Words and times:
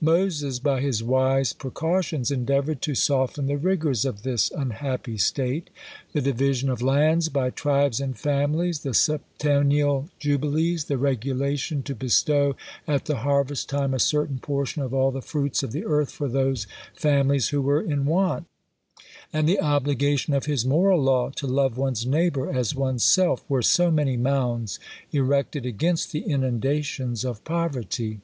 Moses, 0.00 0.58
by 0.58 0.80
his 0.80 1.02
wise 1.02 1.52
precautions, 1.52 2.30
endeavoured 2.30 2.80
to 2.80 2.94
soften 2.94 3.44
the 3.46 3.58
rigours 3.58 4.06
of 4.06 4.22
this 4.22 4.50
unhappy 4.50 5.18
state. 5.18 5.68
The 6.14 6.22
division 6.22 6.70
of 6.70 6.80
lands, 6.80 7.28
by 7.28 7.50
tribes 7.50 8.00
and 8.00 8.18
families; 8.18 8.78
the 8.78 8.94
septennial 8.94 10.08
jubilees; 10.18 10.84
the 10.86 10.96
regulation 10.96 11.82
to 11.82 11.94
bestow 11.94 12.56
at 12.88 13.04
the 13.04 13.16
harvest 13.16 13.68
time 13.68 13.92
a 13.92 13.98
certain 13.98 14.38
portion 14.38 14.80
of 14.80 14.94
all 14.94 15.10
the 15.10 15.20
fruits 15.20 15.62
of 15.62 15.72
the 15.72 15.84
earth 15.84 16.10
for 16.10 16.26
those 16.26 16.66
families 16.94 17.48
who 17.50 17.60
were 17.60 17.82
in 17.82 18.06
want; 18.06 18.46
and 19.30 19.46
the 19.46 19.60
obligation 19.60 20.32
of 20.32 20.46
his 20.46 20.64
moral 20.64 21.02
law 21.02 21.28
to 21.36 21.46
love 21.46 21.76
one's 21.76 22.06
neighbour 22.06 22.48
as 22.50 22.74
one's 22.74 23.04
self; 23.04 23.44
were 23.46 23.60
so 23.60 23.90
many 23.90 24.16
mounds 24.16 24.78
erected 25.12 25.66
against 25.66 26.12
the 26.12 26.20
inundations 26.22 27.26
of 27.26 27.44
poverty. 27.44 28.22